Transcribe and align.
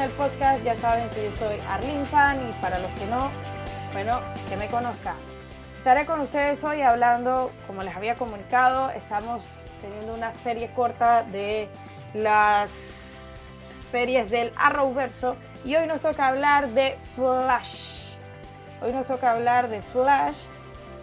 el 0.00 0.10
podcast 0.12 0.62
ya 0.64 0.74
saben 0.76 1.10
que 1.10 1.24
yo 1.24 1.32
soy 1.36 1.58
Arlene 1.68 2.06
San 2.06 2.48
y 2.48 2.52
para 2.54 2.78
los 2.78 2.90
que 2.92 3.04
no, 3.06 3.28
bueno, 3.92 4.20
que 4.48 4.56
me 4.56 4.66
conozcan. 4.68 5.14
Estaré 5.76 6.06
con 6.06 6.20
ustedes 6.20 6.64
hoy 6.64 6.80
hablando, 6.80 7.50
como 7.66 7.82
les 7.82 7.94
había 7.94 8.14
comunicado, 8.14 8.90
estamos 8.90 9.66
teniendo 9.82 10.14
una 10.14 10.30
serie 10.30 10.70
corta 10.74 11.22
de 11.24 11.68
las 12.14 12.70
series 12.70 14.30
del 14.30 14.52
Arrowverso 14.56 15.36
y 15.66 15.76
hoy 15.76 15.86
nos 15.86 16.00
toca 16.00 16.28
hablar 16.28 16.68
de 16.70 16.96
Flash. 17.14 18.14
Hoy 18.80 18.94
nos 18.94 19.06
toca 19.06 19.32
hablar 19.32 19.68
de 19.68 19.82
Flash, 19.82 20.38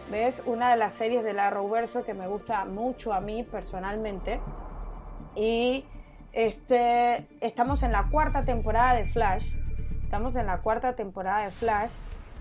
¿ves? 0.09 0.41
Una 0.45 0.71
de 0.71 0.77
las 0.77 0.93
series 0.93 1.23
del 1.23 1.37
Arrowverso 1.37 2.03
que 2.03 2.15
me 2.15 2.27
gusta 2.27 2.65
mucho 2.65 3.13
a 3.13 3.21
mí 3.21 3.43
personalmente. 3.43 4.39
Y 5.35 5.85
este, 6.37 7.27
estamos 7.41 7.81
en 7.81 7.91
la 7.91 8.09
cuarta 8.11 8.45
temporada 8.45 8.93
de 8.93 9.07
Flash. 9.07 9.43
Estamos 10.03 10.35
en 10.35 10.45
la 10.45 10.59
cuarta 10.59 10.95
temporada 10.95 11.45
de 11.45 11.51
Flash. 11.51 11.89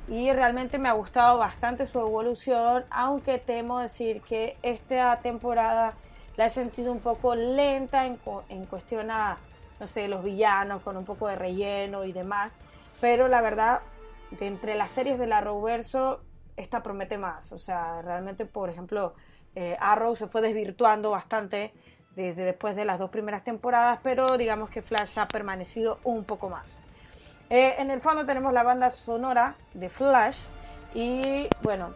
Y 0.06 0.30
realmente 0.32 0.76
me 0.76 0.90
ha 0.90 0.92
gustado 0.92 1.38
bastante 1.38 1.86
su 1.86 1.98
evolución, 2.00 2.84
aunque 2.90 3.38
temo 3.38 3.80
decir 3.80 4.20
que 4.20 4.58
esta 4.62 5.18
temporada 5.20 5.94
la 6.36 6.44
he 6.44 6.50
sentido 6.50 6.92
un 6.92 7.00
poco 7.00 7.34
lenta 7.34 8.04
en, 8.04 8.18
en 8.50 8.66
cuestión 8.66 9.10
a, 9.10 9.38
no 9.80 9.86
sé, 9.86 10.08
los 10.08 10.22
villanos, 10.22 10.82
con 10.82 10.98
un 10.98 11.06
poco 11.06 11.26
de 11.28 11.36
relleno 11.36 12.04
y 12.04 12.12
demás, 12.12 12.52
pero 13.00 13.28
la 13.28 13.40
verdad, 13.40 13.80
de 14.30 14.46
entre 14.46 14.74
las 14.74 14.90
series 14.90 15.18
del 15.18 15.32
Arrowverso, 15.32 16.20
esta 16.56 16.82
promete 16.82 17.16
más, 17.16 17.50
o 17.50 17.58
sea, 17.58 18.02
realmente, 18.02 18.44
por 18.44 18.68
ejemplo, 18.68 19.14
eh, 19.54 19.76
Arrow 19.80 20.14
se 20.14 20.26
fue 20.26 20.42
desvirtuando 20.42 21.10
bastante 21.10 21.72
desde 22.16 22.44
después 22.44 22.74
de 22.74 22.86
las 22.86 22.98
dos 22.98 23.10
primeras 23.10 23.44
temporadas, 23.44 24.00
pero 24.02 24.26
digamos 24.38 24.70
que 24.70 24.82
Flash 24.82 25.18
ha 25.18 25.28
permanecido 25.28 26.00
un 26.02 26.24
poco 26.24 26.48
más. 26.48 26.82
Eh, 27.50 27.76
en 27.78 27.90
el 27.90 28.00
fondo 28.00 28.24
tenemos 28.26 28.52
la 28.52 28.62
banda 28.62 28.90
sonora 28.90 29.54
de 29.74 29.90
Flash 29.90 30.38
y 30.94 31.46
bueno, 31.62 31.92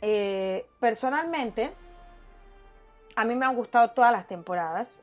eh, 0.00 0.66
personalmente 0.80 1.74
a 3.16 3.24
mí 3.24 3.34
me 3.34 3.44
han 3.44 3.56
gustado 3.56 3.90
todas 3.90 4.12
las 4.12 4.26
temporadas. 4.26 5.02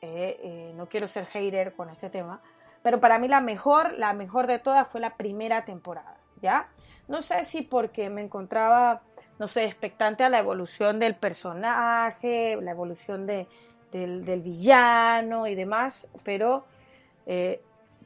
Eh, 0.00 0.72
no 0.76 0.86
quiero 0.86 1.08
ser 1.08 1.26
hater 1.26 1.74
con 1.74 1.90
este 1.90 2.08
tema, 2.08 2.40
pero 2.82 3.00
para 3.00 3.18
mí 3.18 3.26
la 3.26 3.40
mejor, 3.40 3.94
la 3.94 4.12
mejor 4.12 4.46
de 4.46 4.60
todas 4.60 4.86
fue 4.86 5.00
la 5.00 5.16
primera 5.16 5.64
temporada, 5.64 6.16
¿ya? 6.40 6.68
No 7.08 7.20
sé 7.22 7.44
si 7.44 7.62
porque 7.62 8.08
me 8.10 8.22
encontraba, 8.22 9.02
no 9.38 9.48
sé, 9.48 9.64
expectante 9.64 10.24
a 10.24 10.28
la 10.28 10.38
evolución 10.38 10.98
del 10.98 11.14
personaje, 11.14 12.58
la 12.60 12.70
evolución 12.70 13.26
de, 13.26 13.46
del, 13.92 14.40
villano 14.40 15.46
y 15.46 15.54
demás, 15.54 16.06
pero 16.22 16.64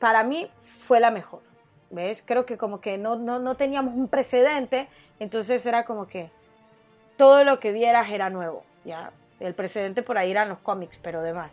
para 0.00 0.24
mí 0.24 0.48
fue 0.58 0.98
la 0.98 1.10
mejor. 1.10 1.42
¿Ves? 1.90 2.22
Creo 2.24 2.46
que 2.46 2.56
como 2.56 2.80
que 2.80 2.98
no, 2.98 3.16
no, 3.16 3.54
teníamos 3.56 3.94
un 3.94 4.06
precedente, 4.06 4.88
entonces 5.18 5.64
era 5.66 5.84
como 5.84 6.06
que 6.06 6.30
todo 7.16 7.42
lo 7.42 7.58
que 7.58 7.72
vieras 7.72 8.10
era 8.10 8.30
nuevo, 8.30 8.62
¿ya? 8.84 9.10
El 9.40 9.54
precedente 9.54 10.02
por 10.02 10.16
ahí 10.16 10.30
eran 10.30 10.48
los 10.48 10.58
cómics, 10.58 10.98
pero 11.02 11.20
demás. 11.20 11.50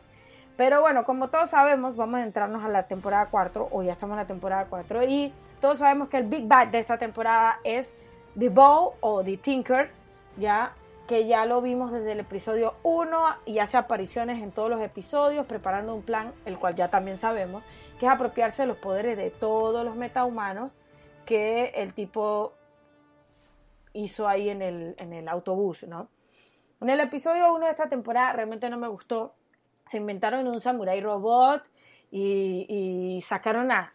Pero 0.55 0.81
bueno, 0.81 1.05
como 1.05 1.29
todos 1.29 1.49
sabemos, 1.49 1.95
vamos 1.95 2.19
a 2.19 2.23
entrarnos 2.23 2.63
a 2.63 2.67
la 2.67 2.83
temporada 2.83 3.27
4, 3.31 3.69
o 3.71 3.83
ya 3.83 3.93
estamos 3.93 4.13
en 4.13 4.17
la 4.17 4.27
temporada 4.27 4.67
4, 4.69 5.03
y 5.03 5.33
todos 5.59 5.79
sabemos 5.79 6.07
que 6.09 6.17
el 6.17 6.25
Big 6.25 6.47
Bad 6.47 6.67
de 6.67 6.79
esta 6.79 6.99
temporada 6.99 7.59
es 7.63 7.95
The 8.37 8.49
Bow 8.49 8.95
o 9.01 9.23
The 9.23 9.37
Tinker, 9.37 9.91
¿ya? 10.37 10.73
que 11.07 11.25
ya 11.25 11.45
lo 11.45 11.61
vimos 11.61 11.93
desde 11.93 12.11
el 12.11 12.19
episodio 12.19 12.75
1 12.83 13.37
y 13.45 13.59
hace 13.59 13.77
apariciones 13.77 14.43
en 14.43 14.51
todos 14.51 14.69
los 14.69 14.81
episodios, 14.81 15.45
preparando 15.45 15.95
un 15.95 16.03
plan, 16.03 16.33
el 16.45 16.59
cual 16.59 16.75
ya 16.75 16.89
también 16.89 17.17
sabemos, 17.17 17.63
que 17.97 18.05
es 18.05 18.11
apropiarse 18.11 18.63
de 18.63 18.67
los 18.67 18.77
poderes 18.77 19.17
de 19.17 19.31
todos 19.31 19.85
los 19.85 19.95
metahumanos 19.95 20.71
que 21.25 21.71
el 21.75 21.93
tipo 21.93 22.53
hizo 23.93 24.27
ahí 24.27 24.49
en 24.49 24.61
el, 24.61 24.95
en 24.99 25.13
el 25.13 25.29
autobús, 25.29 25.83
¿no? 25.87 26.09
En 26.81 26.89
el 26.89 26.99
episodio 26.99 27.53
1 27.53 27.65
de 27.65 27.71
esta 27.71 27.87
temporada 27.87 28.33
realmente 28.33 28.69
no 28.69 28.77
me 28.77 28.87
gustó. 28.87 29.33
Se 29.85 29.97
inventaron 29.97 30.45
un 30.45 30.59
samurai 30.59 30.99
robot 31.01 31.63
y, 32.11 33.23
sacaron 33.25 33.71
a, 33.71 33.89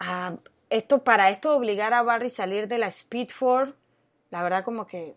a, 0.00 0.36
esto 0.76 1.04
para 1.04 1.30
esto 1.30 1.56
obligar 1.56 1.94
a 1.94 2.02
Barry 2.02 2.26
a 2.26 2.30
salir 2.30 2.66
de 2.66 2.78
la 2.78 2.90
Speedford. 2.90 3.74
La 4.30 4.42
verdad 4.42 4.64
como 4.64 4.86
que 4.86 5.14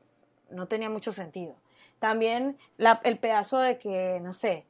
no 0.52 0.68
tenía 0.68 0.90
mucho 0.90 1.12
sentido. 1.14 1.56
También 1.98 2.58
el 3.04 3.18
pedazo 3.18 3.60
de 3.60 3.80
que, 3.80 4.20
no 4.22 4.36
sé, 4.36 4.66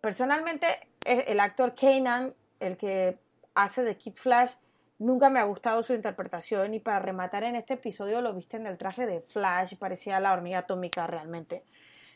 personalmente 0.00 0.66
el 1.04 1.38
actor 1.38 1.72
Kanan, 1.74 2.34
el 2.58 2.76
que 2.76 3.20
hace 3.54 3.84
de 3.84 3.96
Kid 3.96 4.14
Flash, 4.14 4.50
nunca 4.98 5.30
me 5.30 5.38
ha 5.38 5.44
gustado 5.44 5.84
su 5.84 5.94
interpretación 5.94 6.74
y 6.74 6.80
para 6.80 6.98
rematar 6.98 7.44
en 7.44 7.54
este 7.54 7.74
episodio 7.74 8.20
lo 8.20 8.34
viste 8.34 8.56
en 8.56 8.66
el 8.66 8.76
traje 8.76 9.06
de 9.06 9.20
Flash, 9.20 9.76
parecía 9.76 10.18
la 10.18 10.32
hormiga 10.32 10.58
atómica 10.58 11.06
realmente. 11.06 11.62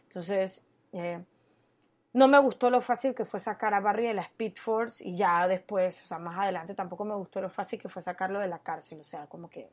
Entonces, 0.08 0.64
eh, 0.92 1.22
no 2.12 2.28
me 2.28 2.38
gustó 2.38 2.70
lo 2.70 2.80
fácil 2.80 3.14
que 3.14 3.24
fue 3.24 3.40
sacar 3.40 3.74
a 3.74 3.80
Barry 3.80 4.06
de 4.06 4.14
la 4.14 4.22
Speed 4.22 4.54
Force 4.56 5.06
y 5.06 5.16
ya 5.16 5.48
después, 5.48 6.04
o 6.04 6.06
sea, 6.06 6.18
más 6.18 6.38
adelante 6.38 6.74
tampoco 6.74 7.04
me 7.04 7.14
gustó 7.14 7.40
lo 7.40 7.48
fácil 7.48 7.80
que 7.80 7.88
fue 7.88 8.02
sacarlo 8.02 8.38
de 8.38 8.48
la 8.48 8.58
cárcel, 8.58 9.00
o 9.00 9.04
sea, 9.04 9.26
como 9.26 9.48
que 9.48 9.70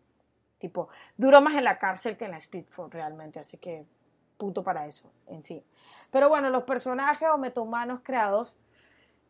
Tipo, 0.60 0.90
duró 1.16 1.42
más 1.42 1.56
en 1.56 1.64
la 1.64 1.80
cárcel 1.80 2.18
que 2.18 2.26
en 2.26 2.32
la 2.32 2.42
Speedford 2.42 2.92
realmente, 2.92 3.40
así 3.40 3.58
que 3.58 3.86
punto 4.38 4.62
para 4.62 4.86
eso 4.86 5.10
en 5.28 5.42
sí. 5.42 5.64
Pero 6.12 6.28
bueno, 6.28 6.50
los 6.50 6.64
personajes 6.64 7.30
o 7.34 7.38
metahumanos 7.38 8.02
creados 8.04 8.58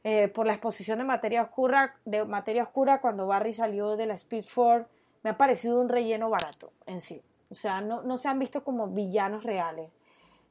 eh, 0.03 0.27
por 0.29 0.47
la 0.47 0.53
exposición 0.53 0.97
de 0.97 1.05
materia 1.05 1.43
oscura, 1.43 1.95
de 2.03 2.25
materia 2.25 2.63
oscura 2.63 2.99
cuando 2.99 3.27
Barry 3.27 3.53
salió 3.53 3.95
de 3.95 4.07
la 4.07 4.17
Speedford, 4.17 4.87
me 5.21 5.29
ha 5.29 5.37
parecido 5.37 5.79
un 5.79 5.89
relleno 5.89 6.29
barato 6.31 6.71
en 6.87 6.99
sí. 6.99 7.21
O 7.51 7.53
sea, 7.53 7.81
no, 7.81 8.01
no 8.01 8.17
se 8.17 8.27
han 8.27 8.39
visto 8.39 8.63
como 8.63 8.87
villanos 8.87 9.43
reales. 9.43 9.91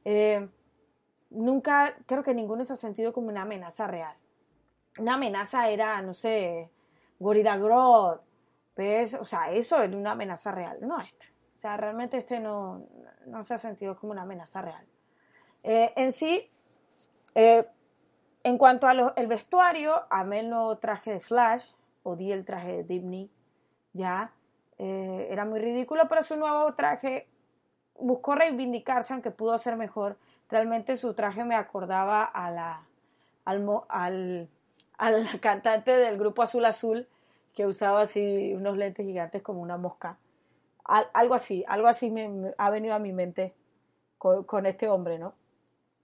Eh, 0.05 0.47
nunca, 1.29 1.95
creo 2.05 2.23
que 2.23 2.33
ninguno 2.33 2.63
se 2.65 2.73
ha 2.73 2.77
sentido 2.77 3.13
como 3.13 3.29
una 3.29 3.43
amenaza 3.43 3.87
real. 3.87 4.15
Una 4.97 5.15
amenaza 5.15 5.69
era, 5.69 6.01
no 6.01 6.13
sé, 6.13 6.69
Gorilla 7.19 7.57
Grodd, 7.57 8.19
o 9.19 9.23
sea, 9.25 9.51
eso 9.51 9.81
es 9.81 9.93
una 9.93 10.11
amenaza 10.11 10.51
real, 10.51 10.77
no 10.81 10.99
este. 11.01 11.25
O 11.57 11.59
sea, 11.59 11.75
realmente 11.75 12.17
este 12.17 12.39
no, 12.39 12.85
no 13.25 13.43
se 13.43 13.53
ha 13.53 13.57
sentido 13.57 13.97
como 13.97 14.13
una 14.13 14.21
amenaza 14.21 14.61
real. 14.61 14.85
Eh, 15.63 15.91
en 15.97 16.13
sí, 16.13 16.41
eh, 17.35 17.65
en 18.43 18.57
cuanto 18.57 18.87
al 18.87 19.27
vestuario, 19.27 20.01
amé 20.09 20.39
el 20.39 20.49
nuevo 20.49 20.77
traje 20.77 21.11
de 21.11 21.19
Flash, 21.19 21.71
odié 22.03 22.33
el 22.33 22.45
traje 22.45 22.77
de 22.77 22.83
Disney, 22.83 23.29
ya, 23.91 24.31
eh, 24.77 25.27
era 25.29 25.43
muy 25.43 25.59
ridículo, 25.59 26.07
pero 26.07 26.23
su 26.23 26.37
nuevo 26.37 26.73
traje 26.75 27.27
buscó 27.99 28.35
reivindicarse, 28.35 29.11
aunque 29.11 29.31
pudo 29.31 29.57
ser 29.57 29.75
mejor. 29.75 30.17
Realmente 30.49 30.97
su 30.97 31.13
traje 31.13 31.43
me 31.43 31.55
acordaba 31.55 32.23
a 32.23 32.49
la, 32.51 32.87
al, 33.45 33.67
al, 33.87 34.49
al 34.97 35.39
cantante 35.41 35.95
del 35.95 36.17
grupo 36.17 36.41
Azul 36.41 36.65
Azul, 36.65 37.07
que 37.53 37.65
usaba 37.65 38.01
así 38.01 38.53
unos 38.53 38.77
lentes 38.77 39.05
gigantes 39.05 39.41
como 39.41 39.61
una 39.61 39.77
mosca. 39.77 40.17
algo 40.85 41.35
así, 41.35 41.63
algo 41.67 41.87
así 41.87 42.09
me, 42.09 42.53
ha 42.57 42.69
venido 42.69 42.93
a 42.93 42.99
mi 42.99 43.11
mente 43.11 43.53
con, 44.17 44.65
este 44.65 44.87
hombre, 44.87 45.19
¿no? 45.19 45.33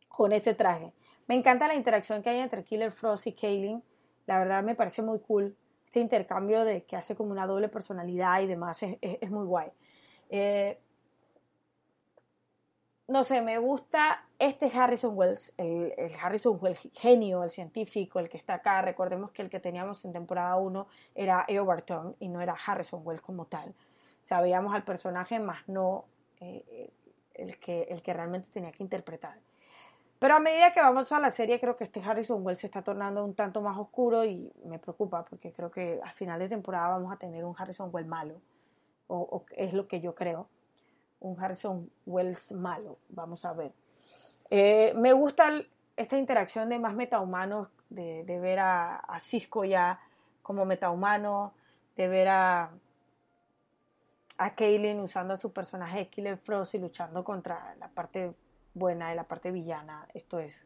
Con 0.10 0.32
este 0.32 0.54
traje. 0.54 0.94
Me 1.28 1.36
encanta 1.36 1.68
la 1.68 1.76
interacción 1.76 2.22
que 2.22 2.30
hay 2.30 2.40
entre 2.40 2.64
Killer 2.64 2.92
Frost 2.92 3.28
y 3.28 3.34
Kaylin. 3.34 3.84
La 4.26 4.40
verdad 4.40 4.64
me 4.64 4.76
parece 4.76 5.02
muy 5.02 5.20
cool. 5.20 5.56
Este 5.86 6.00
intercambio 6.00 6.64
de 6.66 6.84
que 6.84 6.96
hace 6.96 7.16
como 7.16 7.32
una 7.32 7.48
doble 7.48 7.68
personalidad 7.68 8.42
y 8.42 8.48
demás 8.48 8.84
es, 8.84 9.32
muy 9.32 9.46
guay. 9.46 9.72
Eh, 10.30 10.78
no 13.16 13.24
sé, 13.24 13.42
me 13.42 13.58
gusta 13.60 14.26
este 14.40 14.70
Harrison 14.78 15.18
Wells, 15.18 15.54
el, 15.56 15.94
Harrison 16.22 16.58
Wells 16.60 16.90
genio, 16.94 17.46
el 17.46 17.50
científico, 17.50 18.20
el 18.20 18.28
que 18.28 18.36
está 18.36 18.56
acá. 18.56 18.82
Recordemos 18.82 19.32
que 19.32 19.42
el 19.42 19.50
que 19.50 19.62
teníamos 19.62 20.04
en 20.04 20.12
temporada 20.12 20.58
1 20.58 20.86
era 21.16 21.46
Overton 21.50 22.18
y 22.20 22.28
no 22.28 22.42
era 22.42 22.58
Harrison 22.66 23.00
Wells 23.06 23.22
como 23.22 23.46
tal. 23.46 23.74
Sabíamos 24.22 24.76
al 24.76 24.84
personaje, 24.84 25.40
más 25.40 25.66
no 25.70 26.04
eh, 26.42 26.92
el, 27.36 27.58
que, 27.58 27.84
el 27.84 28.02
que 28.02 28.14
realmente 28.14 28.50
tenía 28.52 28.74
que 28.74 28.84
interpretar. 28.84 29.40
Pero 30.20 30.36
a 30.36 30.42
medida 30.42 30.74
que 30.74 30.82
vamos 30.82 31.10
a 31.14 31.20
la 31.22 31.32
serie, 31.32 31.62
creo 31.62 31.78
que 31.78 31.86
este 31.86 32.02
Harrison 32.04 32.46
Wells 32.46 32.60
se 32.60 32.68
está 32.68 32.82
tornando 32.82 33.24
un 33.24 33.34
tanto 33.34 33.62
más 33.62 33.78
oscuro 33.78 34.26
y 34.26 34.52
me 34.66 34.78
preocupa 34.78 35.24
porque 35.24 35.54
creo 35.54 35.72
que 35.72 36.02
al 36.04 36.14
final 36.14 36.38
de 36.38 36.50
temporada 36.50 36.90
vamos 36.90 37.14
a 37.14 37.16
tener 37.16 37.46
un 37.46 37.56
Harrison 37.58 37.90
Wells 37.94 38.10
malo, 38.10 38.42
o 39.08 39.46
es 39.52 39.74
lo 39.74 39.88
que 39.88 40.02
yo 40.02 40.16
creo 40.16 40.50
un 41.26 41.42
Harrison 41.42 41.90
Wells 42.06 42.52
malo, 42.52 42.98
vamos 43.10 43.46
a 43.46 43.54
ver. 43.54 43.74
Eh, 44.50 44.94
me 44.96 45.14
gusta 45.14 45.50
esta 45.98 46.18
interacción 46.18 46.70
de 46.70 46.80
más 46.80 46.94
metahumanos, 46.94 47.70
de, 47.90 48.24
de 48.24 48.40
ver 48.40 48.60
a, 48.60 49.18
Cisco 49.20 49.64
ya 49.66 50.00
como 50.42 50.66
metahumano, 50.66 51.54
de 51.96 52.08
ver 52.08 52.28
a, 52.28 52.72
a 54.38 54.56
Kaylin 54.56 55.00
usando 55.00 55.34
a 55.34 55.38
su 55.38 55.52
personaje 55.52 56.10
Killer 56.10 56.38
Frost 56.38 56.76
y 56.76 56.80
luchando 56.80 57.24
contra 57.24 57.76
la 57.80 57.88
parte 57.90 58.36
buena 58.74 59.12
y 59.12 59.16
la 59.16 59.24
parte 59.24 59.52
villana. 59.52 60.08
Esto 60.14 60.40
es 60.40 60.66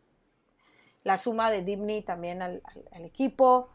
la 1.04 1.18
suma 1.18 1.50
de 1.50 1.64
Dimny 1.64 2.02
también 2.02 2.42
al, 2.42 2.62
equipo, 3.06 3.70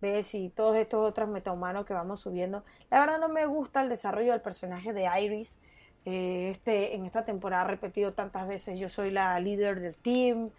ves 0.00 0.34
y 0.34 0.48
todos 0.48 0.76
estos 0.76 1.08
otros 1.08 1.28
metahumanos 1.28 1.86
que 1.86 1.94
vamos 1.94 2.20
subiendo. 2.20 2.64
La 2.90 3.00
verdad 3.00 3.20
no 3.20 3.28
me 3.28 3.46
gusta 3.46 3.82
el 3.82 3.88
desarrollo 3.88 4.32
del 4.32 4.40
personaje 4.40 4.92
de 4.92 5.08
Iris. 5.22 5.58
Eh, 6.04 6.50
este, 6.50 6.94
en 6.94 7.06
esta 7.06 7.24
temporada 7.24 7.62
ha 7.62 7.66
repetido 7.66 8.12
tantas 8.12 8.46
veces 8.46 8.78
yo 8.78 8.88
soy 8.88 9.10
la 9.10 9.38
líder 9.40 9.80
del 9.80 9.96
team 9.96 10.50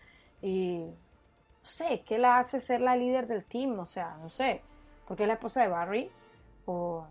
y 0.42 0.86
no 0.86 1.62
sé, 1.62 2.04
¿qué 2.06 2.18
la 2.18 2.40
hace 2.40 2.60
ser 2.60 2.82
la 2.82 2.96
líder 2.96 3.28
del 3.28 3.46
team? 3.46 3.80
O 3.80 3.86
sea, 3.86 4.18
no 4.22 4.30
sé, 4.30 4.62
porque 5.08 5.24
es 5.24 5.28
la 5.28 5.36
esposa 5.36 5.62
de 5.62 5.68
Barry 5.68 6.12
o... 6.66 7.08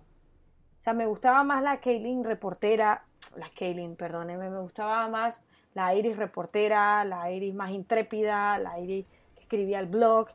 O 0.77 0.85
sea, 0.85 0.93
me 0.93 1.07
gustaba 1.07 1.45
más 1.45 1.63
la 1.63 1.81
Kaylin 1.81 2.25
reportera, 2.25 3.07
la 3.37 3.49
Kaylin, 3.59 3.97
perdóneme, 3.97 4.51
me 4.51 4.61
gustaba 4.61 5.09
más 5.09 5.41
la 5.75 5.95
Iris 5.95 6.17
reportera, 6.17 7.05
la 7.05 7.31
Iris 7.31 7.55
más 7.55 7.71
intrépida, 7.71 8.59
la 8.59 8.79
Iris 8.79 9.07
que 9.35 9.41
escribía 9.43 9.81
el 9.81 9.87
blog 9.87 10.29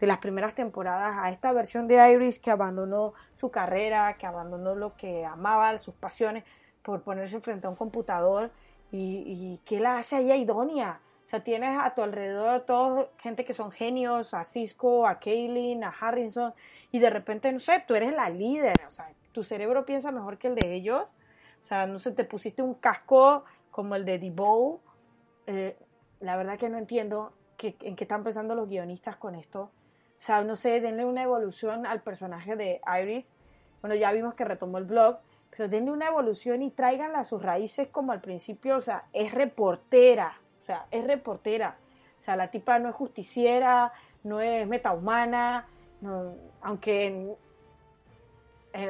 de 0.00 0.06
las 0.06 0.18
primeras 0.18 0.54
temporadas 0.54 1.16
a 1.18 1.30
esta 1.30 1.52
versión 1.52 1.86
de 1.86 2.12
Iris 2.12 2.38
que 2.38 2.50
abandonó 2.50 3.14
su 3.34 3.50
carrera, 3.50 4.16
que 4.18 4.26
abandonó 4.26 4.74
lo 4.74 4.96
que 4.96 5.24
amaba, 5.24 5.76
sus 5.78 5.94
pasiones, 5.94 6.44
por 6.86 7.02
ponerse 7.02 7.40
frente 7.40 7.66
a 7.66 7.70
un 7.70 7.76
computador 7.76 8.52
y, 8.92 9.24
y 9.26 9.60
qué 9.64 9.80
la 9.80 9.98
hace 9.98 10.20
ella 10.20 10.36
idónea. 10.36 11.00
O 11.26 11.28
sea, 11.28 11.42
tienes 11.42 11.76
a 11.76 11.92
tu 11.94 12.02
alrededor 12.02 12.60
toda 12.60 13.08
gente 13.18 13.44
que 13.44 13.52
son 13.52 13.72
genios, 13.72 14.32
a 14.32 14.44
Cisco, 14.44 15.08
a 15.08 15.18
Kaylin, 15.18 15.82
a 15.82 15.88
Harrison, 15.88 16.54
y 16.92 17.00
de 17.00 17.10
repente, 17.10 17.52
no 17.52 17.58
sé, 17.58 17.82
tú 17.86 17.96
eres 17.96 18.14
la 18.14 18.30
líder, 18.30 18.80
o 18.86 18.90
sea, 18.90 19.10
tu 19.32 19.42
cerebro 19.42 19.84
piensa 19.84 20.12
mejor 20.12 20.38
que 20.38 20.46
el 20.46 20.54
de 20.54 20.72
ellos. 20.72 21.02
O 21.62 21.64
sea, 21.66 21.88
no 21.88 21.98
sé, 21.98 22.12
te 22.12 22.24
pusiste 22.24 22.62
un 22.62 22.74
casco 22.74 23.44
como 23.72 23.96
el 23.96 24.04
de 24.04 24.20
Debo 24.20 24.80
eh, 25.48 25.76
la 26.20 26.36
verdad 26.36 26.58
que 26.58 26.68
no 26.68 26.78
entiendo 26.78 27.32
en 27.58 27.96
qué 27.96 28.04
están 28.04 28.22
pensando 28.22 28.54
los 28.54 28.68
guionistas 28.68 29.16
con 29.16 29.34
esto. 29.34 29.62
O 29.62 30.20
sea, 30.20 30.44
no 30.44 30.56
sé, 30.56 30.80
denle 30.80 31.04
una 31.04 31.22
evolución 31.22 31.86
al 31.86 32.02
personaje 32.02 32.56
de 32.56 32.80
Iris. 33.02 33.32
Bueno, 33.80 33.96
ya 33.96 34.12
vimos 34.12 34.34
que 34.34 34.44
retomó 34.44 34.78
el 34.78 34.84
blog, 34.84 35.18
pero 35.56 35.68
denle 35.68 35.90
una 35.90 36.08
evolución 36.08 36.62
y 36.62 36.70
tráiganla 36.70 37.20
a 37.20 37.24
sus 37.24 37.42
raíces 37.42 37.88
como 37.88 38.12
al 38.12 38.20
principio. 38.20 38.76
O 38.76 38.80
sea, 38.80 39.04
es 39.12 39.32
reportera. 39.32 40.38
O 40.58 40.62
sea, 40.62 40.86
es 40.90 41.06
reportera. 41.06 41.78
O 42.18 42.22
sea, 42.22 42.36
la 42.36 42.50
tipa 42.50 42.78
no 42.78 42.90
es 42.90 42.94
justiciera, 42.94 43.92
no 44.22 44.40
es 44.40 44.66
metahumana. 44.66 45.66
No, 46.00 46.34
aunque 46.60 47.36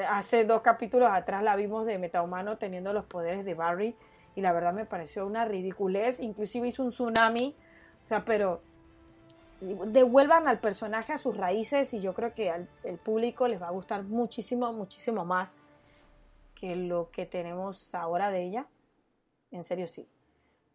hace 0.09 0.45
dos 0.45 0.63
capítulos 0.63 1.09
atrás 1.13 1.45
la 1.45 1.55
vimos 1.55 1.87
de 1.87 1.99
metahumano 1.99 2.59
teniendo 2.59 2.93
los 2.93 3.05
poderes 3.05 3.45
de 3.45 3.55
Barry 3.55 3.97
y 4.35 4.41
la 4.41 4.53
verdad 4.53 4.73
me 4.73 4.85
pareció 4.85 5.25
una 5.25 5.45
ridiculez, 5.45 6.19
inclusive 6.19 6.67
hizo 6.67 6.83
un 6.83 6.91
tsunami, 6.91 7.55
o 8.05 8.07
sea, 8.07 8.25
pero 8.25 8.61
devuelvan 9.61 10.49
al 10.49 10.59
personaje 10.59 11.13
a 11.13 11.19
sus 11.19 11.37
raíces 11.37 11.95
y 11.95 12.01
yo 12.01 12.13
creo 12.15 12.35
que 12.35 12.51
al 12.51 12.69
el 12.83 12.99
público 12.99 13.47
les 13.47 13.63
va 13.63 13.69
a 13.69 13.71
gustar 13.71 14.03
muchísimo, 14.03 14.73
muchísimo 14.73 15.25
más 15.25 15.51
lo 16.75 17.11
que 17.11 17.27
tenemos 17.27 17.95
ahora 17.95 18.31
de 18.31 18.43
ella. 18.43 18.67
En 19.51 19.63
serio, 19.63 19.87
sí. 19.87 20.09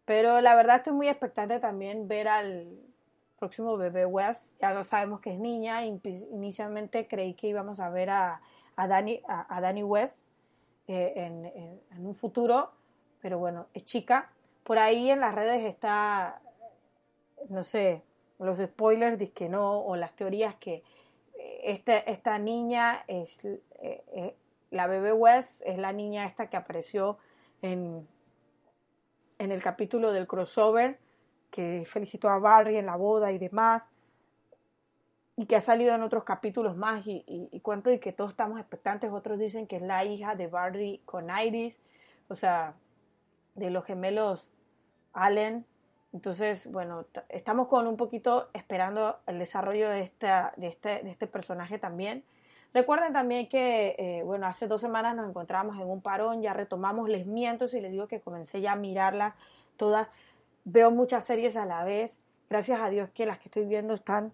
Pero 0.04 0.40
la 0.40 0.54
verdad 0.54 0.76
estoy 0.76 0.94
muy 0.94 1.08
expectante 1.08 1.60
también 1.60 2.08
ver 2.08 2.28
al 2.28 2.78
próximo 3.38 3.76
bebé 3.76 4.06
West. 4.06 4.58
Ya 4.60 4.72
lo 4.72 4.82
sabemos 4.84 5.20
que 5.20 5.32
es 5.32 5.38
niña. 5.38 5.84
Inicialmente 5.84 7.06
creí 7.06 7.34
que 7.34 7.48
íbamos 7.48 7.80
a 7.80 7.90
ver 7.90 8.10
a, 8.10 8.40
a 8.76 8.88
Danny, 8.88 9.22
a, 9.26 9.60
Danny 9.60 9.82
West 9.82 10.28
eh, 10.88 11.12
en, 11.16 11.46
en, 11.90 12.06
un 12.06 12.14
futuro 12.14 12.70
pero 13.22 13.38
bueno, 13.38 13.68
es 13.72 13.84
chica. 13.84 14.30
Por 14.64 14.78
ahí 14.78 15.10
en 15.10 15.20
las 15.20 15.34
redes 15.34 15.64
está, 15.64 16.42
no 17.48 17.62
sé, 17.62 18.02
los 18.38 18.58
spoilers 18.58 19.18
dicen 19.18 19.34
que 19.34 19.48
no, 19.48 19.80
o 19.80 19.96
las 19.96 20.12
teorías 20.14 20.56
que 20.56 20.82
este, 21.62 22.10
esta 22.10 22.38
niña 22.38 23.04
es, 23.06 23.42
eh, 23.44 23.62
eh, 23.80 24.36
la 24.72 24.86
bebé 24.86 25.12
West 25.12 25.62
es 25.66 25.78
la 25.78 25.92
niña 25.92 26.26
esta 26.26 26.48
que 26.48 26.56
apareció 26.56 27.18
en, 27.60 28.08
en 29.38 29.52
el 29.52 29.62
capítulo 29.62 30.12
del 30.12 30.26
crossover, 30.26 30.98
que 31.50 31.84
felicitó 31.86 32.30
a 32.30 32.38
Barry 32.38 32.78
en 32.78 32.86
la 32.86 32.96
boda 32.96 33.30
y 33.32 33.38
demás, 33.38 33.86
y 35.36 35.44
que 35.46 35.56
ha 35.56 35.60
salido 35.60 35.94
en 35.94 36.02
otros 36.02 36.24
capítulos 36.24 36.76
más 36.76 37.06
y, 37.06 37.22
y, 37.26 37.60
cuento 37.60 37.90
y 37.90 37.98
que 37.98 38.12
todos 38.12 38.30
estamos 38.30 38.58
expectantes, 38.58 39.10
otros 39.12 39.38
dicen 39.38 39.66
que 39.66 39.76
es 39.76 39.82
la 39.82 40.04
hija 40.04 40.34
de 40.36 40.46
Barry 40.46 41.02
con 41.04 41.28
Iris, 41.30 41.78
o 42.28 42.34
sea, 42.34 42.74
de 43.54 43.70
los 43.70 43.84
gemelos 43.84 44.50
Allen. 45.12 45.66
Entonces, 46.14 46.70
bueno, 46.70 47.06
estamos 47.28 47.68
con 47.68 47.86
un 47.86 47.98
poquito 47.98 48.48
esperando 48.54 49.18
el 49.26 49.38
desarrollo 49.38 49.90
de, 49.90 50.00
esta, 50.00 50.54
de, 50.56 50.68
este, 50.68 51.02
de 51.02 51.10
este 51.10 51.26
personaje 51.26 51.78
también. 51.78 52.24
Recuerden 52.74 53.12
también 53.12 53.48
que, 53.48 53.94
eh, 53.98 54.22
bueno, 54.24 54.46
hace 54.46 54.66
dos 54.66 54.80
semanas 54.80 55.14
nos 55.14 55.28
encontramos 55.28 55.76
en 55.76 55.88
un 55.88 56.00
parón, 56.00 56.40
ya 56.40 56.54
retomamos 56.54 57.08
Les 57.08 57.26
Miento 57.26 57.66
y 57.72 57.80
les 57.80 57.92
digo 57.92 58.08
que 58.08 58.20
comencé 58.20 58.60
ya 58.60 58.72
a 58.72 58.76
mirarlas 58.76 59.34
todas. 59.76 60.08
Veo 60.64 60.90
muchas 60.90 61.24
series 61.24 61.56
a 61.56 61.66
la 61.66 61.84
vez. 61.84 62.20
Gracias 62.48 62.80
a 62.80 62.88
Dios 62.88 63.10
que 63.10 63.26
las 63.26 63.38
que 63.38 63.48
estoy 63.48 63.66
viendo 63.66 63.94
están. 63.94 64.32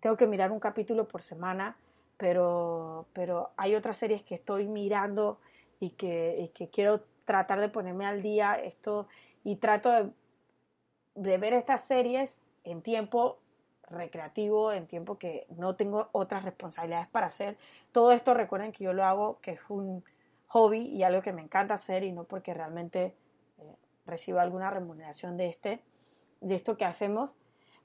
Tengo 0.00 0.16
que 0.16 0.26
mirar 0.26 0.50
un 0.52 0.60
capítulo 0.60 1.06
por 1.08 1.22
semana, 1.22 1.76
pero, 2.16 3.06
pero 3.12 3.50
hay 3.56 3.74
otras 3.74 3.96
series 3.96 4.22
que 4.22 4.34
estoy 4.34 4.66
mirando 4.66 5.38
y 5.78 5.90
que, 5.90 6.36
y 6.40 6.48
que 6.48 6.68
quiero 6.68 7.02
tratar 7.24 7.60
de 7.60 7.68
ponerme 7.68 8.06
al 8.06 8.22
día 8.22 8.54
esto 8.54 9.06
y 9.44 9.56
trato 9.56 10.12
de, 11.14 11.38
ver 11.38 11.52
estas 11.52 11.84
series 11.84 12.40
en 12.64 12.82
tiempo 12.82 13.38
recreativo, 13.90 14.72
en 14.72 14.86
tiempo 14.86 15.18
que 15.18 15.46
no 15.50 15.74
tengo 15.74 16.08
otras 16.12 16.44
responsabilidades 16.44 17.08
para 17.08 17.26
hacer. 17.26 17.56
Todo 17.92 18.12
esto 18.12 18.34
recuerden 18.34 18.72
que 18.72 18.84
yo 18.84 18.92
lo 18.92 19.04
hago, 19.04 19.38
que 19.40 19.52
es 19.52 19.60
un 19.68 20.04
hobby 20.48 20.80
y 20.80 21.02
algo 21.02 21.22
que 21.22 21.32
me 21.32 21.42
encanta 21.42 21.74
hacer 21.74 22.02
y 22.02 22.12
no 22.12 22.24
porque 22.24 22.54
realmente 22.54 23.14
eh, 23.58 23.76
reciba 24.06 24.42
alguna 24.42 24.70
remuneración 24.70 25.36
de 25.36 25.48
este, 25.48 25.82
de 26.40 26.54
esto 26.54 26.76
que 26.76 26.84
hacemos. 26.84 27.34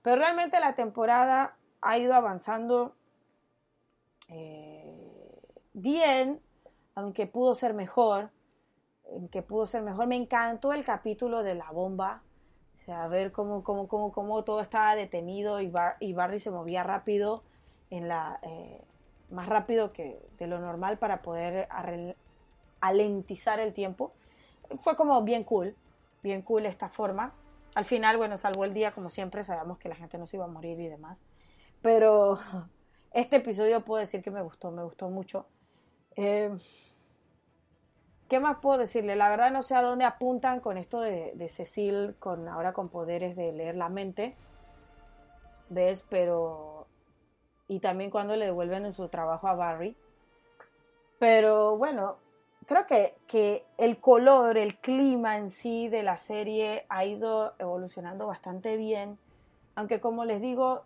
Pero 0.01 0.17
realmente 0.17 0.59
la 0.59 0.75
temporada 0.75 1.57
ha 1.81 1.97
ido 1.97 2.13
avanzando 2.13 2.95
eh, 4.29 5.41
bien, 5.74 6.41
aunque 6.95 7.27
pudo 7.27 7.55
ser 7.55 7.74
mejor 7.74 8.29
en 9.12 9.27
que 9.29 9.41
pudo 9.41 9.65
ser 9.65 9.81
mejor. 9.83 10.07
Me 10.07 10.15
encantó 10.15 10.74
el 10.74 10.83
capítulo 10.83 11.43
de 11.43 11.55
la 11.55 11.71
bomba, 11.71 12.24
o 12.86 12.88
sea, 12.88 13.08
ver 13.08 13.32
cómo, 13.32 13.63
cómo, 13.63 13.88
cómo, 13.88 14.12
cómo 14.12 14.44
todo 14.44 14.62
estaba 14.62 14.96
detenido 14.96 15.60
y, 15.60 15.74
y 16.00 16.13
Barry 16.13 16.39
se 16.39 16.51
movía 16.51 16.84
rápido, 16.84 17.42
en 17.89 18.08
la, 18.08 18.39
eh, 18.44 18.80
más 19.32 19.48
rápido 19.48 19.92
que 19.92 20.22
de 20.38 20.46
lo 20.46 20.60
normal 20.60 21.00
para 21.00 21.24
poder 21.24 21.68
alentizar 22.80 23.60
el 23.60 23.74
tiempo. 23.74 24.13
Fue 24.84 24.96
como 24.96 25.24
bien 25.24 25.44
cool, 25.44 25.75
bien 26.22 26.44
cool 26.44 26.68
esta 26.68 26.88
forma. 26.88 27.34
Al 27.74 27.86
final, 27.86 28.18
bueno, 28.18 28.38
salvó 28.38 28.65
el 28.65 28.75
día 28.75 28.92
como 28.92 29.10
siempre, 29.10 29.44
sabíamos 29.44 29.80
que 29.80 29.89
la 29.89 29.96
gente 29.96 30.20
no 30.20 30.27
se 30.27 30.38
iba 30.38 30.46
a 30.46 30.48
morir 30.48 30.80
y 30.80 30.88
demás. 30.88 31.18
Pero 31.82 32.38
este 33.13 33.38
episodio 33.38 33.84
puedo 33.84 34.00
decir 34.00 34.22
que 34.22 34.30
me 34.30 34.44
gustó, 34.44 34.70
me 34.70 34.84
gustó 34.84 35.10
mucho. 35.10 35.48
Eh, 36.15 36.56
¿Qué 38.27 38.39
más 38.39 38.58
puedo 38.58 38.79
decirle? 38.79 39.15
La 39.15 39.29
verdad 39.29 39.51
no 39.51 39.62
sé 39.62 39.75
a 39.75 39.84
dónde 39.84 40.03
apuntan 40.03 40.60
con 40.60 40.77
esto 40.77 41.00
de, 41.00 41.48
Cecil, 41.48 42.15
con 42.17 42.48
ahora 42.48 42.74
con 42.74 42.89
poderes 42.89 43.36
de 43.36 43.51
leer 43.51 43.75
la 43.75 43.89
mente. 43.89 44.36
¿Ves? 45.70 46.05
Pero... 46.10 46.88
Y 47.67 47.79
también 47.79 48.12
cuando 48.12 48.36
le 48.36 48.46
devuelven 48.46 48.86
en 48.86 48.94
su 48.94 49.08
trabajo 49.10 49.48
a 49.48 49.53
Barry. 49.53 49.96
Pero 51.20 51.77
bueno, 51.77 52.17
creo 52.65 52.86
que, 52.88 53.15
que 53.27 53.65
el 53.77 54.00
color, 54.00 54.58
el 54.58 54.77
clima 54.79 55.38
en 55.38 55.50
sí 55.50 55.88
de 55.88 56.03
la 56.03 56.17
serie 56.17 56.86
ha 56.89 57.05
ido 57.05 57.53
evolucionando 57.60 58.27
bastante 58.27 58.75
bien. 58.75 59.20
Aunque 59.75 60.00
como 60.00 60.25
les 60.25 60.41
digo, 60.41 60.84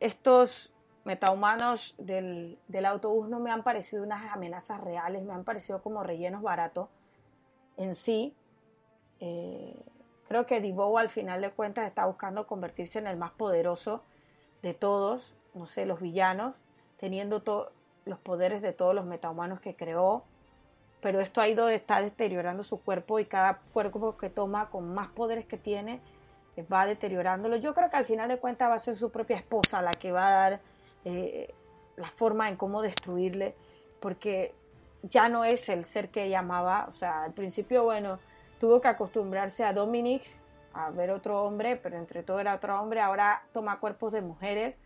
estos 0.00 0.72
metahumanos 1.08 1.94
del, 1.96 2.58
del 2.68 2.84
autobús 2.84 3.30
no 3.30 3.40
me 3.40 3.50
han 3.50 3.62
parecido 3.62 4.02
unas 4.02 4.30
amenazas 4.30 4.78
reales, 4.82 5.22
me 5.22 5.32
han 5.32 5.42
parecido 5.42 5.80
como 5.80 6.02
rellenos 6.02 6.42
baratos 6.42 6.90
en 7.78 7.94
sí. 7.94 8.36
Eh, 9.18 9.74
creo 10.28 10.44
que 10.44 10.60
Divo 10.60 10.98
al 10.98 11.08
final 11.08 11.40
de 11.40 11.50
cuentas 11.50 11.88
está 11.88 12.04
buscando 12.04 12.46
convertirse 12.46 12.98
en 12.98 13.06
el 13.06 13.16
más 13.16 13.30
poderoso 13.30 14.02
de 14.60 14.74
todos, 14.74 15.34
no 15.54 15.64
sé, 15.64 15.86
los 15.86 15.98
villanos, 15.98 16.56
teniendo 16.98 17.42
los 18.04 18.18
poderes 18.18 18.60
de 18.60 18.74
todos 18.74 18.94
los 18.94 19.06
metahumanos 19.06 19.62
que 19.62 19.74
creó, 19.74 20.24
pero 21.00 21.20
esto 21.20 21.40
ha 21.40 21.48
ido, 21.48 21.70
está 21.70 22.02
deteriorando 22.02 22.62
su 22.62 22.82
cuerpo 22.82 23.18
y 23.18 23.24
cada 23.24 23.60
cuerpo 23.72 24.18
que 24.18 24.28
toma 24.28 24.68
con 24.68 24.92
más 24.92 25.08
poderes 25.08 25.46
que 25.46 25.56
tiene 25.56 26.02
eh, 26.56 26.66
va 26.70 26.84
deteriorándolo. 26.84 27.56
Yo 27.56 27.72
creo 27.72 27.88
que 27.88 27.96
al 27.96 28.04
final 28.04 28.28
de 28.28 28.36
cuentas 28.38 28.68
va 28.68 28.74
a 28.74 28.78
ser 28.78 28.94
su 28.94 29.10
propia 29.10 29.36
esposa 29.36 29.80
la 29.80 29.98
que 29.98 30.12
va 30.12 30.28
a 30.28 30.50
dar 30.50 30.60
eh, 31.04 31.54
la 31.96 32.10
forma 32.10 32.48
en 32.48 32.56
cómo 32.56 32.82
destruirle, 32.82 33.54
porque 34.00 34.54
ya 35.02 35.28
no 35.28 35.44
es 35.44 35.68
el 35.68 35.84
ser 35.84 36.10
que 36.10 36.24
ella 36.24 36.40
amaba, 36.40 36.86
o 36.88 36.92
sea, 36.92 37.24
al 37.24 37.32
principio, 37.32 37.84
bueno, 37.84 38.18
tuvo 38.58 38.80
que 38.80 38.88
acostumbrarse 38.88 39.64
a 39.64 39.72
Dominic, 39.72 40.22
a 40.72 40.90
ver 40.90 41.10
otro 41.10 41.42
hombre, 41.42 41.76
pero 41.76 41.96
entre 41.96 42.22
todo 42.22 42.40
era 42.40 42.54
otro 42.54 42.80
hombre, 42.80 43.00
ahora 43.00 43.42
toma 43.52 43.80
cuerpos 43.80 44.12
de 44.12 44.20
mujeres 44.20 44.76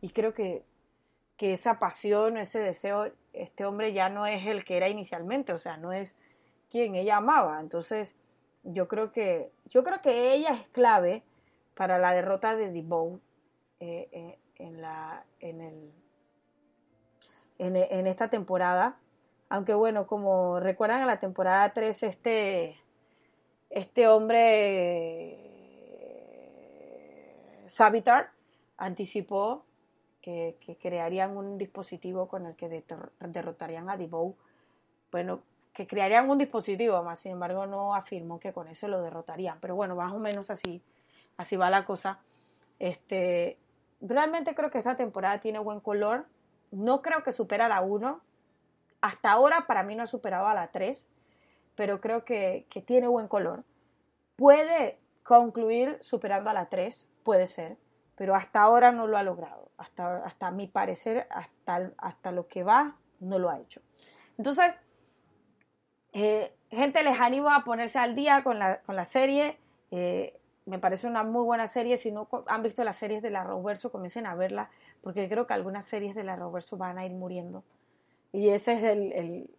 y 0.00 0.10
creo 0.10 0.34
que, 0.34 0.64
que 1.36 1.52
esa 1.52 1.78
pasión, 1.78 2.36
ese 2.36 2.58
deseo, 2.58 3.12
este 3.32 3.64
hombre 3.64 3.92
ya 3.92 4.08
no 4.08 4.26
es 4.26 4.46
el 4.46 4.64
que 4.64 4.76
era 4.76 4.88
inicialmente, 4.88 5.52
o 5.52 5.58
sea, 5.58 5.76
no 5.76 5.92
es 5.92 6.16
quien 6.70 6.94
ella 6.94 7.18
amaba. 7.18 7.60
Entonces, 7.60 8.14
yo 8.62 8.88
creo 8.88 9.12
que, 9.12 9.50
yo 9.66 9.82
creo 9.82 10.00
que 10.00 10.34
ella 10.34 10.50
es 10.50 10.68
clave 10.68 11.22
para 11.74 11.98
la 11.98 12.12
derrota 12.12 12.54
de 12.56 12.70
Debo 12.70 13.20
en, 14.62 14.80
la, 14.80 15.24
en, 15.40 15.60
el, 15.60 15.92
en, 17.58 18.06
esta 18.06 18.30
temporada. 18.30 18.96
Aunque 19.48 19.74
bueno, 19.74 20.06
como 20.06 20.60
recuerdan 20.60 21.00
en 21.00 21.08
la 21.08 21.18
temporada 21.18 21.72
3, 21.72 22.02
este, 22.04 22.76
este 23.70 24.08
hombre 24.08 25.38
Savitar 27.66 28.30
anticipó 28.76 29.64
que, 30.20 30.56
crearían 30.80 31.36
un 31.36 31.58
dispositivo 31.58 32.28
con 32.28 32.46
el 32.46 32.56
que 32.56 32.84
derrotarían 33.20 33.90
a 33.90 33.96
Debo. 33.96 34.36
Bueno, 35.10 35.42
que 35.74 35.86
crearían 35.86 36.30
un 36.30 36.38
dispositivo, 36.38 37.02
más 37.02 37.18
sin 37.18 37.32
embargo 37.32 37.66
no 37.66 37.94
afirmó 37.94 38.38
que 38.38 38.52
con 38.52 38.68
eso 38.68 38.88
lo 38.88 39.02
derrotarían. 39.02 39.58
Pero 39.60 39.74
bueno, 39.74 39.96
más 39.96 40.12
o 40.12 40.18
menos 40.18 40.50
así, 40.50 40.82
así 41.36 41.56
va 41.56 41.70
la 41.70 41.84
cosa. 41.84 42.20
Este, 42.78 43.58
realmente 44.02 44.54
creo 44.54 44.70
que 44.70 44.78
esta 44.78 44.96
temporada 44.96 45.40
tiene 45.40 45.58
buen 45.58 45.80
color. 45.80 46.26
No 46.70 47.00
creo 47.02 47.22
que 47.22 47.32
supera 47.32 47.66
a 47.66 47.68
la 47.68 47.80
1. 47.80 48.20
Hasta 49.00 49.32
ahora 49.32 49.66
para 49.66 49.82
mí 49.82 49.94
no 49.94 50.02
ha 50.02 50.06
superado 50.06 50.46
a 50.46 50.54
la 50.54 50.70
3, 50.70 51.08
pero 51.74 52.00
creo 52.00 52.24
que, 52.24 52.66
que 52.68 52.82
tiene 52.82 53.08
buen 53.08 53.28
color. 53.28 53.64
Puede 54.36 54.98
concluir 55.22 55.98
superando 56.00 56.50
a 56.50 56.52
la 56.52 56.68
3, 56.68 57.06
puede 57.22 57.46
ser, 57.46 57.78
pero 58.16 58.34
hasta 58.34 58.60
ahora 58.60 58.92
no 58.92 59.06
lo 59.06 59.16
ha 59.16 59.22
logrado. 59.22 59.70
Hasta, 59.76 60.18
hasta 60.24 60.50
mi 60.50 60.66
parecer, 60.66 61.26
hasta, 61.30 61.92
hasta 61.98 62.32
lo 62.32 62.46
que 62.46 62.62
va, 62.62 62.96
no 63.20 63.38
lo 63.38 63.50
ha 63.50 63.58
hecho. 63.58 63.80
Entonces, 64.38 64.72
eh, 66.12 66.54
gente, 66.70 67.02
les 67.02 67.18
animo 67.18 67.50
a 67.50 67.64
ponerse 67.64 67.98
al 67.98 68.14
día 68.14 68.42
con 68.44 68.58
la, 68.58 68.80
con 68.82 68.96
la 68.96 69.04
serie. 69.04 69.58
Eh, 69.90 70.38
me 70.66 70.78
parece 70.78 71.06
una 71.06 71.24
muy 71.24 71.44
buena 71.44 71.66
serie. 71.66 71.96
Si 71.96 72.12
no 72.12 72.28
han 72.46 72.62
visto 72.62 72.84
las 72.84 72.96
series 72.96 73.22
de 73.22 73.30
la 73.30 73.44
Roverso, 73.44 73.90
comiencen 73.90 74.26
a 74.26 74.34
verla, 74.34 74.70
porque 75.02 75.28
creo 75.28 75.46
que 75.46 75.54
algunas 75.54 75.84
series 75.84 76.14
de 76.14 76.24
la 76.24 76.36
Roverso 76.36 76.76
van 76.76 76.98
a 76.98 77.06
ir 77.06 77.12
muriendo. 77.12 77.64
Y 78.32 78.48
ese 78.48 78.72
es 78.74 78.82
el, 78.84 79.50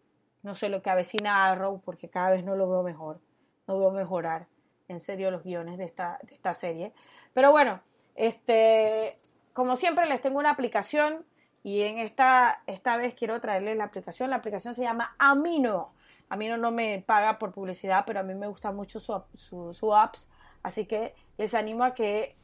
no 0.42 0.54
sé, 0.54 0.70
lo 0.70 0.82
que 0.82 0.90
avecina 0.90 1.46
a 1.46 1.52
Arrow, 1.52 1.82
porque 1.84 2.10
cada 2.10 2.32
vez 2.32 2.44
no 2.44 2.56
lo 2.56 2.70
veo 2.70 2.84
mejor, 2.84 3.20
no 3.68 3.78
veo 3.78 3.92
mejorar, 3.92 4.48
en 4.88 5.00
serio, 5.00 5.32
los 5.32 5.44
guiones 5.44 5.78
de 5.78 5.86
esta, 5.86 6.20
de 6.24 6.34
esta 6.34 6.54
serie. 6.54 6.94
Pero 7.34 7.52
bueno, 7.52 7.82
este, 8.16 9.16
como 9.54 9.76
siempre 9.76 10.08
les 10.10 10.22
tengo 10.22 10.40
una 10.40 10.50
aplicación 10.52 11.26
y 11.64 11.82
en 11.84 11.98
esta, 11.98 12.62
esta 12.68 12.98
vez 12.98 13.14
quiero 13.14 13.40
traerles 13.40 13.78
la 13.78 13.86
aplicación. 13.86 14.30
La 14.30 14.36
aplicación 14.38 14.74
se 14.74 14.84
llama 14.84 15.16
Amino. 15.18 15.94
Amino 16.30 16.58
no 16.58 16.72
me 16.72 17.04
paga 17.06 17.40
por 17.40 17.54
publicidad, 17.54 18.04
pero 18.06 18.20
a 18.20 18.24
mí 18.24 18.34
me 18.36 18.48
gusta 18.48 18.72
mucho 18.72 19.00
su, 19.00 19.74
su, 19.74 19.96
apps. 19.96 20.30
Así 20.64 20.86
que 20.86 21.14
les 21.38 21.54
animo 21.54 21.84
a 21.84 21.94
que 21.94 22.36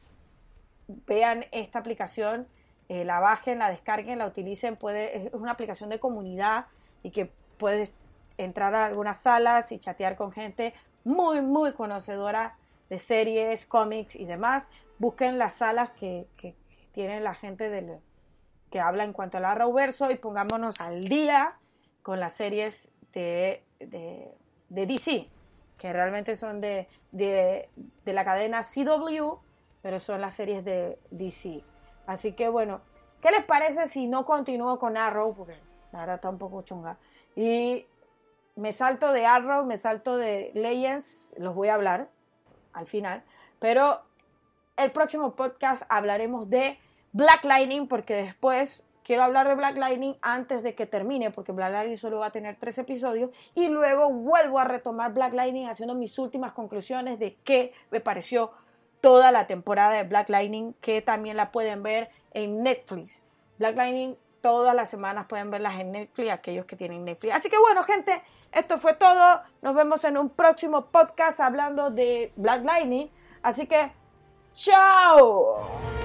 vean 1.06 1.46
esta 1.52 1.78
aplicación, 1.78 2.46
eh, 2.88 3.04
la 3.04 3.20
bajen, 3.20 3.58
la 3.58 3.70
descarguen, 3.70 4.18
la 4.18 4.26
utilicen. 4.26 4.76
Puede, 4.76 5.16
es 5.16 5.34
una 5.34 5.52
aplicación 5.52 5.90
de 5.90 5.98
comunidad 5.98 6.66
y 7.02 7.10
que 7.10 7.30
puedes 7.58 7.92
entrar 8.36 8.74
a 8.74 8.86
algunas 8.86 9.20
salas 9.20 9.72
y 9.72 9.78
chatear 9.78 10.16
con 10.16 10.32
gente 10.32 10.74
muy, 11.04 11.40
muy 11.40 11.72
conocedora 11.72 12.56
de 12.88 12.98
series, 12.98 13.66
cómics 13.66 14.16
y 14.16 14.24
demás. 14.24 14.68
Busquen 14.98 15.38
las 15.38 15.54
salas 15.54 15.90
que, 15.90 16.26
que, 16.36 16.54
tienen 16.92 17.22
la 17.22 17.34
gente 17.34 17.70
del, 17.70 17.98
que 18.70 18.80
habla 18.80 19.04
en 19.04 19.12
cuanto 19.12 19.38
a 19.38 19.40
la 19.40 19.54
Verso 19.72 20.10
y 20.10 20.16
pongámonos 20.16 20.80
al 20.80 21.02
día 21.02 21.54
con 22.02 22.18
las 22.18 22.32
series 22.32 22.90
de, 23.12 23.62
de, 23.78 24.34
DC, 24.68 25.28
que 25.80 25.94
realmente 25.94 26.36
son 26.36 26.60
de, 26.60 26.88
de, 27.10 27.70
la 28.04 28.22
cadena 28.22 28.60
CW, 28.62 29.38
pero 29.80 29.98
son 29.98 30.20
las 30.20 30.34
series 30.34 30.62
de 30.62 30.98
DC. 31.10 31.64
Así 32.06 32.32
que 32.32 32.50
bueno, 32.50 32.82
¿qué 33.22 33.30
les 33.30 33.44
parece 33.44 33.88
si 33.88 34.06
no 34.06 34.26
continúo 34.26 34.78
con 34.78 34.98
Arrow? 34.98 35.34
Porque 35.34 35.54
la 35.92 36.00
verdad 36.00 36.16
está 36.16 36.28
un 36.28 36.36
poco 36.36 36.60
chunga. 36.60 36.98
Y 37.34 37.86
me 38.56 38.74
salto 38.74 39.10
de 39.12 39.24
Arrow, 39.24 39.64
me 39.64 39.78
salto 39.78 40.18
de 40.18 40.50
Legends, 40.54 41.32
los 41.38 41.54
voy 41.54 41.68
a 41.68 41.74
hablar 41.74 42.10
al 42.74 42.86
final, 42.86 43.24
pero 43.58 44.02
el 44.76 44.92
próximo 44.92 45.34
podcast 45.34 45.84
hablaremos 45.88 46.50
de 46.50 46.78
Black 47.12 47.42
Lightning 47.44 47.88
porque 47.88 48.16
después 48.16 48.84
quiero 49.10 49.24
hablar 49.24 49.48
de 49.48 49.56
Black 49.56 49.76
Lightning 49.76 50.14
antes 50.22 50.62
de 50.62 50.76
que 50.76 50.86
termine 50.86 51.32
porque 51.32 51.50
Black 51.50 51.72
Lightning 51.72 51.98
solo 51.98 52.20
va 52.20 52.26
a 52.26 52.30
tener 52.30 52.54
tres 52.60 52.78
episodios 52.78 53.30
y 53.56 53.68
luego 53.68 54.08
vuelvo 54.08 54.60
a 54.60 54.64
retomar 54.64 55.12
Black 55.12 55.34
Lightning 55.34 55.66
haciendo 55.66 55.96
mis 55.96 56.16
últimas 56.20 56.52
conclusiones 56.52 57.18
de 57.18 57.34
qué 57.42 57.72
me 57.90 57.98
pareció 57.98 58.52
toda 59.00 59.32
la 59.32 59.48
temporada 59.48 59.94
de 59.94 60.04
Black 60.04 60.28
Lightning 60.28 60.74
que 60.74 61.02
también 61.02 61.36
la 61.36 61.50
pueden 61.50 61.82
ver 61.82 62.10
en 62.34 62.62
Netflix. 62.62 63.18
Black 63.58 63.74
Lightning 63.74 64.14
todas 64.42 64.76
las 64.76 64.88
semanas 64.88 65.26
pueden 65.26 65.50
verlas 65.50 65.80
en 65.80 65.90
Netflix 65.90 66.30
aquellos 66.30 66.64
que 66.64 66.76
tienen 66.76 67.04
Netflix. 67.04 67.34
Así 67.34 67.50
que 67.50 67.58
bueno 67.58 67.82
gente, 67.82 68.22
esto 68.52 68.78
fue 68.78 68.94
todo. 68.94 69.40
Nos 69.60 69.74
vemos 69.74 70.04
en 70.04 70.18
un 70.18 70.30
próximo 70.30 70.86
podcast 70.86 71.40
hablando 71.40 71.90
de 71.90 72.32
Black 72.36 72.64
Lightning. 72.64 73.10
Así 73.42 73.66
que, 73.66 73.90
¡chao! 74.54 75.99